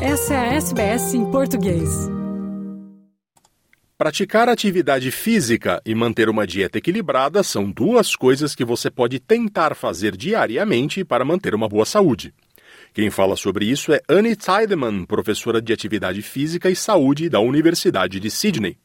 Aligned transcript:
Essa 0.00 0.34
é 0.34 0.36
a 0.36 0.52
SBS 0.56 1.14
em 1.14 1.30
português. 1.30 1.88
Praticar 3.96 4.46
atividade 4.46 5.10
física 5.10 5.80
e 5.86 5.94
manter 5.94 6.28
uma 6.28 6.46
dieta 6.46 6.76
equilibrada 6.76 7.42
são 7.42 7.70
duas 7.70 8.14
coisas 8.14 8.54
que 8.54 8.62
você 8.62 8.90
pode 8.90 9.18
tentar 9.18 9.74
fazer 9.74 10.14
diariamente 10.14 11.02
para 11.02 11.24
manter 11.24 11.54
uma 11.54 11.66
boa 11.66 11.86
saúde. 11.86 12.34
Quem 12.92 13.08
fala 13.08 13.36
sobre 13.36 13.64
isso 13.64 13.90
é 13.90 14.02
Annie 14.06 14.36
Tiedemann, 14.36 15.06
professora 15.06 15.62
de 15.62 15.72
atividade 15.72 16.20
física 16.20 16.68
e 16.68 16.76
saúde 16.76 17.30
da 17.30 17.40
Universidade 17.40 18.20
de 18.20 18.30
Sydney. 18.30 18.76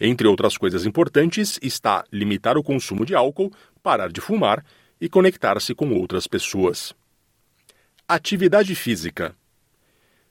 Entre 0.00 0.26
outras 0.26 0.56
coisas 0.56 0.86
importantes 0.86 1.58
está 1.60 2.02
limitar 2.10 2.56
o 2.56 2.62
consumo 2.62 3.04
de 3.04 3.14
álcool, 3.14 3.52
parar 3.82 4.10
de 4.10 4.22
fumar 4.22 4.64
e 4.98 5.06
conectar-se 5.06 5.74
com 5.74 5.92
outras 5.92 6.26
pessoas. 6.26 6.94
Atividade 8.08 8.74
física. 8.74 9.38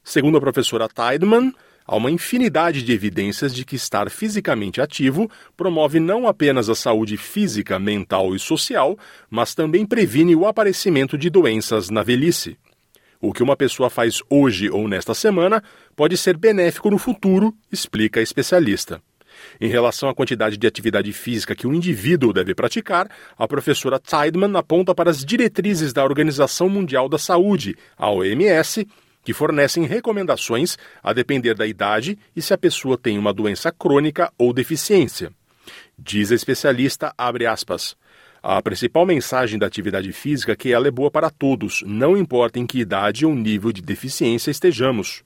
Segundo 0.10 0.40
a 0.40 0.42
professora 0.42 0.88
Tiedemann, 0.90 1.54
há 1.86 1.96
uma 1.96 2.10
infinidade 2.10 2.82
de 2.82 2.92
evidências 2.92 3.54
de 3.54 3.64
que 3.64 3.76
estar 3.76 4.10
fisicamente 4.10 4.82
ativo 4.82 5.30
promove 5.56 6.00
não 6.00 6.28
apenas 6.28 6.68
a 6.68 6.74
saúde 6.74 7.16
física, 7.16 7.78
mental 7.78 8.34
e 8.34 8.40
social, 8.40 8.98
mas 9.30 9.54
também 9.54 9.86
previne 9.86 10.36
o 10.36 10.48
aparecimento 10.48 11.16
de 11.16 11.30
doenças 11.30 11.92
na 11.92 12.02
velhice. 12.02 12.58
O 13.22 13.32
que 13.32 13.44
uma 13.44 13.56
pessoa 13.56 13.88
faz 13.88 14.20
hoje 14.28 14.68
ou 14.68 14.88
nesta 14.88 15.14
semana 15.14 15.64
pode 15.96 16.18
ser 16.18 16.36
benéfico 16.36 16.90
no 16.90 16.98
futuro, 16.98 17.54
explica 17.72 18.20
a 18.20 18.24
especialista. 18.24 19.00
Em 19.62 19.70
relação 19.70 20.10
à 20.10 20.16
quantidade 20.16 20.58
de 20.58 20.66
atividade 20.66 21.14
física 21.14 21.54
que 21.54 21.68
o 21.68 21.74
indivíduo 21.74 22.34
deve 22.34 22.56
praticar, 22.56 23.08
a 23.38 23.48
professora 23.48 24.00
Tideman 24.00 24.58
aponta 24.58 24.96
para 24.96 25.12
as 25.12 25.24
diretrizes 25.24 25.94
da 25.94 26.04
Organização 26.04 26.68
Mundial 26.68 27.08
da 27.08 27.20
Saúde, 27.20 27.78
a 27.96 28.10
OMS, 28.10 28.88
que 29.24 29.34
fornecem 29.34 29.86
recomendações 29.86 30.78
a 31.04 31.14
depender 31.14 31.54
da 31.54 31.68
idade 31.68 32.18
e 32.36 32.42
se 32.42 32.54
a 32.54 32.58
pessoa 32.58 32.98
tem 32.98 33.18
uma 33.18 33.34
doença 33.34 33.72
crônica 33.72 34.32
ou 34.38 34.54
deficiência. 34.54 35.32
Diz 35.98 36.32
a 36.32 36.36
especialista, 36.36 37.14
abre 37.18 37.46
aspas, 37.46 37.96
a 38.42 38.62
principal 38.62 39.06
mensagem 39.06 39.60
da 39.60 39.68
atividade 39.68 40.12
física 40.14 40.54
é 40.54 40.56
que 40.56 40.72
ela 40.72 40.88
é 40.88 40.92
boa 40.92 41.12
para 41.12 41.30
todos, 41.30 41.84
não 41.86 42.16
importa 42.16 42.58
em 42.58 42.66
que 42.66 42.80
idade 42.80 43.26
ou 43.26 43.36
nível 43.36 43.72
de 43.72 43.82
deficiência 43.82 44.50
estejamos. 44.50 45.24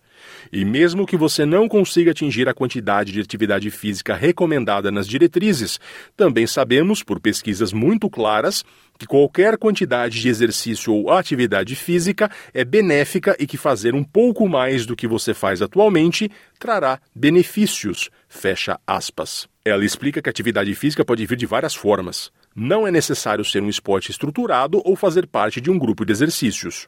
E 0.52 0.64
mesmo 0.64 1.06
que 1.06 1.18
você 1.18 1.46
não 1.46 1.68
consiga 1.68 2.12
atingir 2.12 2.48
a 2.48 2.54
quantidade 2.54 3.12
de 3.12 3.22
atividade 3.22 3.70
física 3.72 4.16
recomendada 4.16 4.92
nas 4.92 5.08
diretrizes, 5.08 5.80
também 6.16 6.46
sabemos, 6.46 7.02
por 7.04 7.20
pesquisas 7.20 7.74
muito 7.74 8.10
claras, 8.10 8.64
que 8.98 9.08
qualquer 9.08 9.58
quantidade 9.58 10.20
de 10.20 10.30
exercício 10.30 10.94
ou 10.94 11.12
atividade 11.12 11.76
física 11.76 12.30
é 12.54 12.64
benéfica 12.64 13.36
e 13.40 13.48
que 13.48 13.58
fazer 13.58 13.96
um 13.96 14.04
pouco 14.04 14.48
mais 14.48 14.86
do 14.86 14.96
que 14.96 15.08
você 15.08 15.34
faz 15.34 15.62
atualmente 15.62 16.30
trará 16.60 17.00
benefícios. 17.16 18.10
Fecha 18.28 18.80
aspas. 18.86 19.48
Ela 19.66 19.86
explica 19.86 20.22
que 20.22 20.30
a 20.30 20.32
atividade 20.32 20.74
física 20.76 21.06
pode 21.06 21.26
vir 21.26 21.38
de 21.38 21.46
várias 21.46 21.74
formas. 21.74 22.32
Não 22.56 22.88
é 22.88 22.92
necessário 22.92 23.44
ser 23.44 23.64
um 23.64 23.70
esporte 23.70 24.12
estruturado 24.12 24.82
ou 24.86 24.96
fazer 24.96 25.26
parte 25.26 25.60
de 25.60 25.72
um 25.72 25.80
grupo 25.80 26.06
de 26.06 26.12
exercícios. 26.12 26.88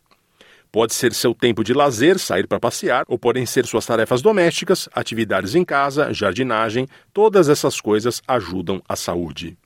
Pode 0.75 0.93
ser 0.93 1.13
seu 1.13 1.33
tempo 1.33 1.63
de 1.63 1.73
lazer, 1.73 2.19
sair 2.19 2.47
para 2.47 2.59
passear, 2.59 3.05
ou 3.07 3.17
podem 3.17 3.45
ser 3.45 3.65
suas 3.65 3.85
tarefas 3.85 4.21
domésticas, 4.21 4.89
atividades 4.93 5.55
em 5.55 5.63
casa, 5.63 6.11
jardinagem, 6.11 6.85
todas 7.13 7.47
essas 7.47 7.79
coisas 7.79 8.21
ajudam 8.27 8.81
a 8.85 8.93
saúde. 8.93 9.57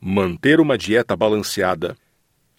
Manter 0.00 0.60
uma 0.60 0.78
dieta 0.78 1.16
balanceada. 1.16 1.96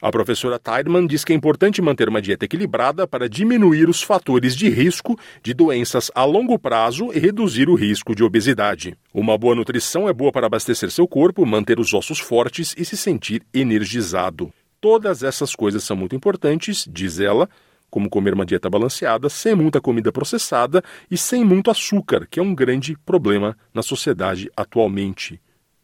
A 0.02 0.12
professora 0.12 0.60
Tideman 0.60 1.08
diz 1.08 1.24
que 1.24 1.32
é 1.32 1.36
importante 1.36 1.82
manter 1.82 2.10
uma 2.10 2.22
dieta 2.22 2.44
equilibrada 2.44 3.08
para 3.08 3.30
diminuir 3.30 3.88
os 3.88 4.04
fatores 4.04 4.54
de 4.54 4.68
risco 4.68 5.18
de 5.42 5.54
doenças 5.54 6.12
a 6.14 6.26
longo 6.26 6.60
prazo 6.60 7.14
e 7.14 7.20
reduzir 7.20 7.70
o 7.70 7.76
risco 7.76 8.14
de 8.14 8.22
obesidade. 8.22 8.98
Uma 9.14 9.38
boa 9.38 9.56
nutrição 9.56 10.10
é 10.10 10.14
boa 10.14 10.34
para 10.34 10.48
abastecer 10.48 10.92
seu 10.92 11.08
corpo, 11.08 11.46
manter 11.46 11.80
os 11.80 11.94
ossos 11.94 12.20
fortes 12.20 12.76
e 12.78 12.84
se 12.84 12.98
sentir 12.98 13.42
energizado. 13.54 14.52
Todas 14.82 15.22
essas 15.22 15.54
coisas 15.54 15.84
são 15.84 15.96
muito 15.96 16.16
importantes, 16.16 16.88
diz 16.92 17.20
ela, 17.20 17.48
como 17.88 18.10
comer 18.10 18.34
uma 18.34 18.46
dieta 18.46 18.68
balanceada, 18.68 19.30
sem 19.30 19.54
muita 19.54 19.80
comida 19.80 20.12
processada 20.12 20.84
e 21.10 21.16
sem 21.16 21.46
muito 21.46 21.70
açúcar, 21.70 22.26
que 22.28 22.40
é 22.40 22.44
um 22.44 22.56
grande 22.56 22.98
problema 23.06 23.56
na 23.72 23.84
sociedade 23.84 24.50
atualmente, 24.58 25.40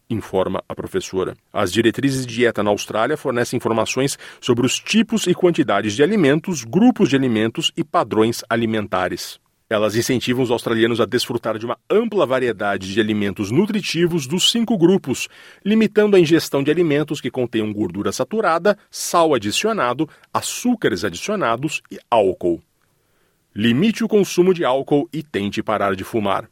informa 0.10 0.64
a 0.68 0.74
professora. 0.74 1.36
As 1.54 1.72
diretrizes 1.72 2.26
de 2.26 2.34
dieta 2.34 2.64
na 2.64 2.72
Austrália 2.72 3.16
fornecem 3.16 3.58
informações 3.58 4.18
sobre 4.42 4.66
os 4.66 4.80
tipos 4.80 5.28
e 5.28 5.36
quantidades 5.36 5.94
de 5.94 6.02
alimentos, 6.02 6.64
grupos 6.64 7.10
de 7.10 7.16
alimentos 7.16 7.72
e 7.78 7.84
padrões 7.84 8.44
alimentares. 8.50 9.40
Elas 9.70 9.98
incentivam 9.98 10.44
os 10.44 10.50
australianos 10.50 11.02
a 11.02 11.06
desfrutar 11.06 11.58
de 11.58 11.66
uma 11.66 11.78
ampla 11.90 12.26
variedade 12.26 12.94
de 12.94 13.02
alimentos 13.02 13.52
nutritivos 13.52 14.26
dos 14.26 14.50
cinco 14.50 14.78
grupos, 14.78 15.28
limitando 15.64 16.16
a 16.16 16.20
ingestão 16.20 16.64
de 16.64 16.72
alimentos 16.72 17.20
que 17.20 17.30
contenham 17.30 17.74
gordura 17.74 18.14
saturada, 18.14 18.78
sal 18.90 19.34
adicionado, 19.34 20.08
açúcares 20.34 21.04
adicionados 21.04 21.82
e 21.92 22.00
álcool. 22.10 22.62
Limite 23.54 24.06
o 24.06 24.08
consumo 24.08 24.54
de 24.54 24.64
álcool 24.64 25.10
e 25.12 25.22
tente 25.22 25.62
parar 25.62 25.98
de 25.98 26.04
fumar. 26.06 26.50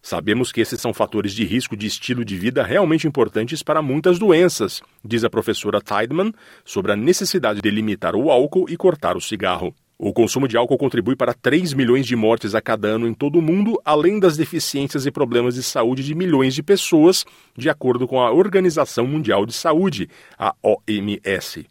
Sabemos 0.00 0.52
que 0.52 0.60
esses 0.60 0.80
são 0.80 0.92
fatores 0.92 1.32
de 1.32 1.44
risco 1.44 1.76
de 1.76 1.86
estilo 1.86 2.24
de 2.24 2.36
vida 2.36 2.62
realmente 2.62 3.08
importantes 3.08 3.62
para 3.62 3.82
muitas 3.82 4.18
doenças, 4.18 4.82
diz 5.04 5.24
a 5.24 5.30
professora 5.30 5.80
Tideman 5.80 6.32
sobre 6.64 6.92
a 6.92 6.96
necessidade 6.96 7.60
de 7.60 7.70
limitar 7.70 8.14
o 8.14 8.30
álcool 8.30 8.66
e 8.68 8.76
cortar 8.76 9.16
o 9.16 9.20
cigarro. 9.20 9.74
O 10.04 10.12
consumo 10.12 10.48
de 10.48 10.56
álcool 10.56 10.78
contribui 10.78 11.14
para 11.14 11.32
3 11.32 11.74
milhões 11.74 12.04
de 12.04 12.16
mortes 12.16 12.56
a 12.56 12.60
cada 12.60 12.88
ano 12.88 13.06
em 13.06 13.14
todo 13.14 13.38
o 13.38 13.40
mundo, 13.40 13.80
além 13.84 14.18
das 14.18 14.36
deficiências 14.36 15.06
e 15.06 15.12
problemas 15.12 15.54
de 15.54 15.62
saúde 15.62 16.02
de 16.02 16.12
milhões 16.12 16.56
de 16.56 16.60
pessoas, 16.60 17.24
de 17.56 17.70
acordo 17.70 18.08
com 18.08 18.20
a 18.20 18.32
Organização 18.32 19.06
Mundial 19.06 19.46
de 19.46 19.52
Saúde, 19.52 20.10
a 20.36 20.56
OMS. 20.60 21.68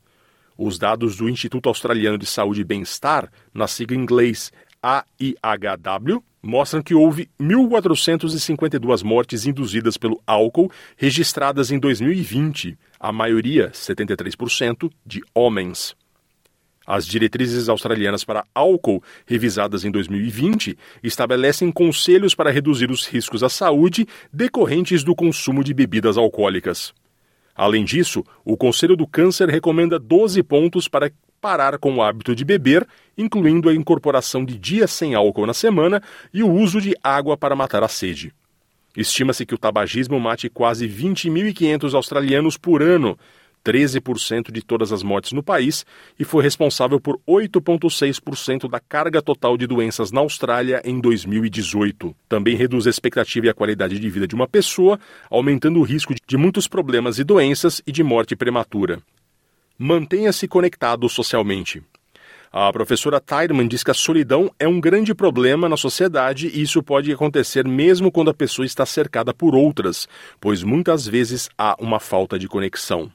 Os 0.57 0.79
dados 0.79 1.17
do 1.17 1.27
Instituto 1.27 1.67
Australiano 1.67 2.17
de 2.17 2.25
Saúde 2.25 2.61
e 2.61 2.63
Bem-Estar, 2.63 3.29
na 3.53 3.67
sigla 3.67 3.97
em 3.97 3.99
inglês 3.99 4.49
AIHW, 4.81 6.23
mostram 6.41 6.81
que 6.81 6.95
houve 6.95 7.29
1.452 7.37 9.03
mortes 9.03 9.45
induzidas 9.45 9.97
pelo 9.97 10.21
álcool 10.25 10.71
registradas 10.95 11.69
em 11.69 11.77
2020, 11.77 12.77
a 12.97 13.11
maioria, 13.11 13.71
73%, 13.71 14.89
de 15.05 15.21
homens. 15.35 15.99
As 16.85 17.05
diretrizes 17.05 17.69
australianas 17.69 18.23
para 18.23 18.45
álcool, 18.55 19.03
revisadas 19.25 19.85
em 19.85 19.91
2020, 19.91 20.77
estabelecem 21.03 21.71
conselhos 21.71 22.33
para 22.33 22.51
reduzir 22.51 22.89
os 22.89 23.05
riscos 23.05 23.43
à 23.43 23.49
saúde 23.49 24.07
decorrentes 24.33 25.03
do 25.03 25.15
consumo 25.15 25.63
de 25.63 25.73
bebidas 25.73 26.17
alcoólicas. 26.17 26.93
Além 27.55 27.85
disso, 27.85 28.23
o 28.43 28.57
Conselho 28.57 28.95
do 28.95 29.05
Câncer 29.05 29.47
recomenda 29.49 29.99
12 29.99 30.41
pontos 30.41 30.87
para 30.87 31.11
parar 31.39 31.77
com 31.77 31.95
o 31.95 32.01
hábito 32.01 32.35
de 32.35 32.45
beber, 32.45 32.87
incluindo 33.17 33.69
a 33.69 33.73
incorporação 33.73 34.45
de 34.45 34.57
dias 34.57 34.91
sem 34.91 35.15
álcool 35.15 35.45
na 35.45 35.53
semana 35.53 36.01
e 36.33 36.43
o 36.43 36.51
uso 36.51 36.79
de 36.79 36.95
água 37.03 37.35
para 37.35 37.55
matar 37.55 37.83
a 37.83 37.87
sede. 37.87 38.33
Estima-se 38.95 39.45
que 39.45 39.55
o 39.55 39.57
tabagismo 39.57 40.19
mate 40.19 40.49
quase 40.49 40.87
20.500 40.87 41.93
australianos 41.93 42.57
por 42.57 42.83
ano, 42.83 43.17
13% 43.63 44.51
de 44.51 44.61
todas 44.61 44.91
as 44.91 45.03
mortes 45.03 45.31
no 45.31 45.43
país 45.43 45.85
e 46.19 46.23
foi 46.23 46.43
responsável 46.43 46.99
por 46.99 47.19
8,6% 47.27 48.69
da 48.69 48.79
carga 48.79 49.21
total 49.21 49.57
de 49.57 49.67
doenças 49.67 50.11
na 50.11 50.21
Austrália 50.21 50.81
em 50.83 50.99
2018. 50.99 52.15
Também 52.27 52.55
reduz 52.55 52.87
a 52.87 52.89
expectativa 52.89 53.45
e 53.45 53.49
a 53.49 53.53
qualidade 53.53 53.99
de 53.99 54.09
vida 54.09 54.27
de 54.27 54.35
uma 54.35 54.47
pessoa, 54.47 54.99
aumentando 55.29 55.79
o 55.79 55.83
risco 55.83 56.13
de 56.27 56.37
muitos 56.37 56.67
problemas 56.67 57.19
e 57.19 57.23
doenças 57.23 57.81
e 57.85 57.91
de 57.91 58.03
morte 58.03 58.35
prematura. 58.35 58.99
Mantenha-se 59.77 60.47
conectado 60.47 61.07
socialmente. 61.09 61.81
A 62.53 62.71
professora 62.73 63.21
Tideman 63.21 63.65
diz 63.65 63.81
que 63.81 63.91
a 63.91 63.93
solidão 63.93 64.51
é 64.59 64.67
um 64.67 64.81
grande 64.81 65.15
problema 65.15 65.69
na 65.69 65.77
sociedade 65.77 66.47
e 66.53 66.61
isso 66.61 66.83
pode 66.83 67.09
acontecer 67.09 67.65
mesmo 67.65 68.11
quando 68.11 68.29
a 68.29 68.33
pessoa 68.33 68.65
está 68.65 68.85
cercada 68.85 69.33
por 69.33 69.55
outras, 69.55 70.05
pois 70.37 70.61
muitas 70.61 71.07
vezes 71.07 71.49
há 71.57 71.77
uma 71.79 71.97
falta 71.97 72.37
de 72.37 72.49
conexão. 72.49 73.09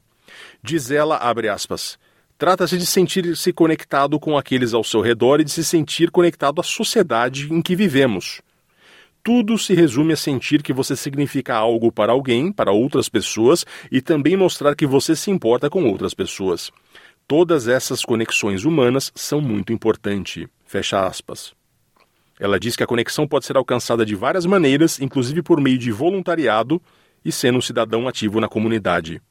Diz 0.63 0.91
ela, 0.91 1.17
abre 1.17 1.49
aspas, 1.49 1.99
Trata-se 2.39 2.77
de 2.77 2.85
sentir-se 2.85 3.51
conectado 3.51 4.21
com 4.21 4.37
aqueles 4.37 4.75
ao 4.75 4.85
seu 4.85 5.01
redor 5.01 5.41
e 5.41 5.45
de 5.45 5.51
se 5.51 5.65
sentir 5.65 6.11
conectado 6.11 6.61
à 6.61 6.63
sociedade 6.63 7.51
em 7.51 7.63
que 7.63 7.75
vivemos. 7.75 8.43
Tudo 9.25 9.57
se 9.57 9.73
resume 9.73 10.13
a 10.13 10.17
sentir 10.17 10.63
que 10.63 10.73
você 10.73 10.95
significa 10.95 11.55
algo 11.57 11.91
para 11.91 12.13
alguém, 12.13 12.53
para 12.53 12.73
outras 12.73 13.09
pessoas 13.09 13.65
e 13.91 14.03
também 14.03 14.37
mostrar 14.37 14.77
que 14.77 14.87
você 14.87 15.17
se 15.17 15.31
importa 15.31 15.71
com 15.71 15.85
outras 15.85 16.13
pessoas. 16.13 16.71
Todas 17.27 17.69
essas 17.69 18.05
conexões 18.05 18.67
humanas 18.67 19.11
são 19.15 19.41
muito 19.41 19.73
importantes. 19.73 20.47
Fecha 20.67 21.07
aspas. 21.07 21.55
Ela 22.39 22.61
diz 22.61 22.77
que 22.77 22.85
a 22.85 22.87
conexão 22.87 23.27
pode 23.27 23.47
ser 23.47 23.57
alcançada 23.57 24.05
de 24.05 24.15
várias 24.15 24.45
maneiras, 24.45 25.01
inclusive 25.01 25.43
por 25.43 25.59
meio 25.59 25.79
de 25.79 25.91
voluntariado 25.91 26.81
e 27.25 27.33
sendo 27.33 27.57
um 27.57 27.63
cidadão 27.63 28.07
ativo 28.07 28.43
na 28.43 28.49
comunidade. 28.49 29.23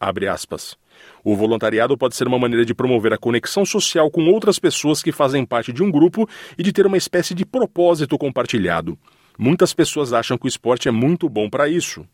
Abre 0.00 0.28
aspas. 0.28 0.76
O 1.24 1.34
voluntariado 1.34 1.96
pode 1.96 2.14
ser 2.14 2.26
uma 2.26 2.38
maneira 2.38 2.64
de 2.64 2.74
promover 2.74 3.12
a 3.12 3.18
conexão 3.18 3.64
social 3.64 4.10
com 4.10 4.26
outras 4.26 4.58
pessoas 4.58 5.02
que 5.02 5.12
fazem 5.12 5.44
parte 5.44 5.72
de 5.72 5.82
um 5.82 5.90
grupo 5.90 6.28
e 6.56 6.62
de 6.62 6.72
ter 6.72 6.86
uma 6.86 6.96
espécie 6.96 7.34
de 7.34 7.44
propósito 7.44 8.18
compartilhado. 8.18 8.98
Muitas 9.38 9.74
pessoas 9.74 10.12
acham 10.12 10.38
que 10.38 10.46
o 10.46 10.48
esporte 10.48 10.88
é 10.88 10.90
muito 10.90 11.28
bom 11.28 11.48
para 11.48 11.68
isso. 11.68 12.06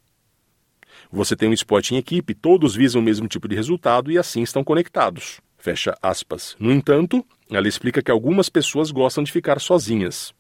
Você 1.11 1.37
tem 1.37 1.49
um 1.49 1.53
esporte 1.53 1.95
em 1.95 1.99
equipe, 1.99 2.35
todos 2.35 2.75
visam 2.75 3.01
o 3.01 3.05
mesmo 3.05 3.29
tipo 3.29 3.47
de 3.47 3.55
resultado 3.55 4.11
e 4.11 4.19
assim 4.19 4.43
estão 4.43 4.65
conectados. 4.65 5.41
Fecha 5.59 5.97
aspas. 6.03 6.57
No 6.59 6.73
entanto, 6.73 7.25
ela 7.51 7.69
explica 7.69 8.03
que 8.03 8.11
algumas 8.11 8.49
pessoas 8.49 8.91
gostam 8.91 9.23
de 9.23 9.31
ficar 9.31 9.61
sozinhas. 9.61 10.35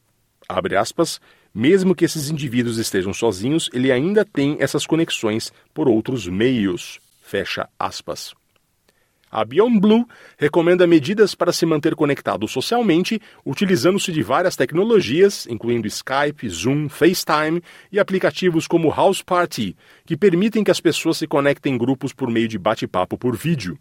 Abre 0.48 0.76
aspas. 0.76 1.20
Mesmo 1.54 1.94
que 1.94 2.06
esses 2.06 2.30
indivíduos 2.30 2.78
estejam 2.78 3.12
sozinhos, 3.12 3.68
ele 3.74 3.92
ainda 3.92 4.24
tem 4.24 4.56
essas 4.58 4.86
conexões 4.86 5.52
por 5.74 5.86
outros 5.86 6.26
meios. 6.26 6.98
Fecha 7.32 7.66
aspas. 7.78 8.34
A 9.30 9.42
Beyond 9.42 9.80
Blue 9.80 10.06
recomenda 10.36 10.86
medidas 10.86 11.34
para 11.34 11.50
se 11.50 11.64
manter 11.64 11.94
conectado 11.94 12.46
socialmente, 12.46 13.18
utilizando-se 13.42 14.12
de 14.12 14.22
várias 14.22 14.54
tecnologias, 14.54 15.46
incluindo 15.46 15.88
Skype, 15.88 16.46
Zoom, 16.46 16.90
FaceTime 16.90 17.62
e 17.90 17.98
aplicativos 17.98 18.66
como 18.66 18.90
House 18.90 19.22
Party, 19.22 19.74
que 20.04 20.14
permitem 20.14 20.62
que 20.62 20.70
as 20.70 20.78
pessoas 20.78 21.16
se 21.16 21.26
conectem 21.26 21.72
em 21.72 21.78
grupos 21.78 22.12
por 22.12 22.30
meio 22.30 22.48
de 22.48 22.58
bate-papo 22.58 23.16
por 23.16 23.34
vídeo. 23.34 23.78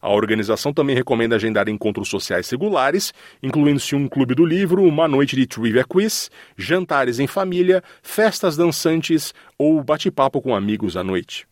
A 0.00 0.10
organização 0.10 0.72
também 0.72 0.96
recomenda 0.96 1.36
agendar 1.36 1.68
encontros 1.68 2.08
sociais 2.08 2.50
regulares, 2.50 3.14
incluindo-se 3.40 3.94
um 3.94 4.08
clube 4.08 4.34
do 4.34 4.44
livro, 4.44 4.82
uma 4.82 5.06
noite 5.06 5.36
de 5.36 5.46
trivia 5.46 5.84
quiz, 5.84 6.32
jantares 6.56 7.20
em 7.20 7.28
família, 7.28 7.80
festas 8.02 8.56
dançantes 8.56 9.32
ou 9.56 9.84
bate-papo 9.84 10.42
com 10.42 10.52
amigos 10.52 10.96
à 10.96 11.04
noite. 11.04 11.46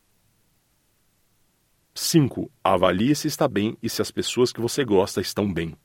5. 2.10 2.50
Avalie 2.64 3.14
se 3.14 3.28
está 3.28 3.46
bem 3.46 3.76
e 3.80 3.88
se 3.88 4.02
as 4.02 4.10
pessoas 4.10 4.52
que 4.52 4.60
você 4.60 4.84
gosta 4.84 5.20
estão 5.20 5.52
bem. 5.52 5.76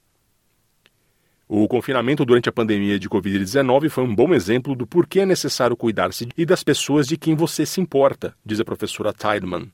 O 1.48 1.68
confinamento 1.68 2.25
durante 2.25 2.50
a 2.50 2.51
pandemia 2.51 2.98
de 2.98 3.07
Covid-19 3.07 3.89
foi 3.89 4.04
um 4.04 4.16
bom 4.16 4.33
exemplo 4.33 4.75
do 4.75 4.88
porquê 4.88 5.19
é 5.19 5.25
necessário 5.27 5.77
cuidar-se 5.77 6.27
e 6.36 6.44
das 6.44 6.63
pessoas 6.63 7.06
de 7.06 7.16
quem 7.16 7.36
você 7.36 7.63
se 7.63 7.80
importa, 7.80 8.36
diz 8.44 8.60
a 8.60 8.66
professora 8.66 9.13
Tideman. 9.13 9.72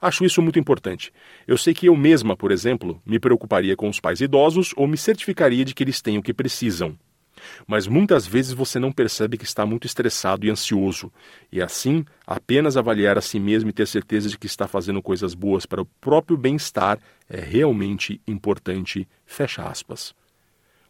Acho 0.00 0.24
isso 0.24 0.40
muito 0.40 0.58
importante. 0.58 1.12
Eu 1.46 1.58
sei 1.58 1.74
que 1.74 1.84
eu 1.84 1.94
mesma, 1.94 2.34
por 2.34 2.50
exemplo, 2.50 3.02
me 3.04 3.18
preocuparia 3.18 3.76
com 3.76 3.90
os 3.90 4.00
pais 4.00 4.22
idosos 4.22 4.72
ou 4.78 4.86
me 4.86 4.96
certificaria 4.96 5.66
de 5.66 5.74
que 5.74 5.84
eles 5.84 6.00
têm 6.00 6.16
o 6.16 6.22
que 6.22 6.32
precisam 6.32 6.98
mas 7.66 7.86
muitas 7.86 8.26
vezes 8.26 8.52
você 8.52 8.78
não 8.78 8.92
percebe 8.92 9.36
que 9.36 9.44
está 9.44 9.64
muito 9.66 9.86
estressado 9.86 10.46
e 10.46 10.50
ansioso, 10.50 11.12
e 11.50 11.60
assim, 11.60 12.04
apenas 12.26 12.76
avaliar 12.76 13.18
a 13.18 13.20
si 13.20 13.38
mesmo 13.38 13.70
e 13.70 13.72
ter 13.72 13.86
certeza 13.86 14.28
de 14.28 14.38
que 14.38 14.46
está 14.46 14.66
fazendo 14.66 15.02
coisas 15.02 15.34
boas 15.34 15.66
para 15.66 15.82
o 15.82 15.86
próprio 16.00 16.36
bem-estar 16.36 16.98
é 17.28 17.40
realmente 17.40 18.20
importante. 18.26 19.08
Fecha 19.26 19.62
aspas. 19.62 20.14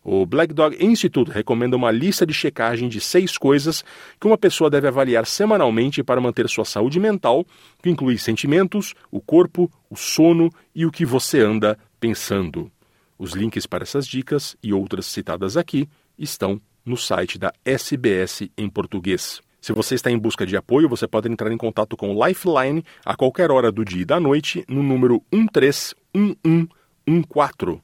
O 0.06 0.26
Black 0.26 0.52
Dog 0.52 0.76
Institute 0.85 1.31
recomenda 1.31 1.76
uma 1.76 1.91
lista 1.91 2.26
de 2.26 2.35
checagem 2.35 2.91
de 2.91 3.00
seis 3.00 3.38
coisas 3.38 3.82
que 4.20 4.26
uma 4.26 4.37
pessoa 4.37 4.69
deve 4.69 4.87
avaliar 4.87 5.25
semanalmente 5.25 6.02
para 6.02 6.20
manter 6.20 6.46
sua 6.46 6.67
saúde 6.67 7.00
mental, 7.00 7.46
que 7.82 7.88
inclui 7.88 8.19
sentimentos, 8.19 8.94
o 9.11 9.19
corpo, 9.19 9.70
o 9.88 9.96
sono 9.96 10.50
e 10.75 10.85
o 10.85 10.93
que 10.93 11.06
você 11.06 11.41
anda 11.41 11.79
pensando. 11.99 12.70
Os 13.19 13.32
links 13.32 13.64
para 13.64 13.85
essas 13.85 14.06
dicas 14.06 14.55
e 14.62 14.75
outras 14.75 15.06
citadas 15.06 15.56
aqui 15.56 15.88
estão 16.19 16.61
no 16.85 16.97
site 16.97 17.39
da 17.39 17.53
SBS 17.65 18.51
em 18.57 18.69
português. 18.69 19.41
Se 19.61 19.73
você 19.73 19.95
está 19.95 20.11
em 20.11 20.19
busca 20.19 20.45
de 20.45 20.57
apoio, 20.59 20.91
você 20.91 21.09
pode 21.09 21.27
entrar 21.27 21.51
em 21.51 21.57
contato 21.57 21.97
com 21.97 22.15
o 22.15 22.27
Lifeline 22.27 22.85
a 23.03 23.17
qualquer 23.17 23.51
hora 23.51 23.73
do 23.73 23.83
dia 23.83 24.03
e 24.03 24.05
da 24.05 24.21
noite 24.21 24.63
no 24.69 24.83
número 24.83 25.23
131114. 25.33 27.81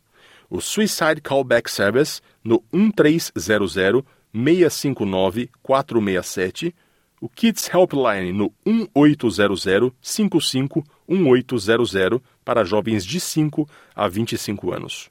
O 0.51 0.61
Suicide 0.61 1.23
Callback 1.23 1.71
Service 1.71 2.21
no 2.45 2.63
1300 2.71 3.73
659 3.73 5.49
467. 5.63 6.75
O 7.19 7.29
Kids 7.29 7.71
Helpline 7.73 8.33
no 8.33 8.53
1800 8.67 9.93
55 10.03 10.85
1800 11.09 12.21
para 12.45 12.65
jovens 12.65 13.07
de 13.07 13.21
5 13.21 13.67
a 13.95 14.07
25 14.07 14.73
anos. 14.73 15.11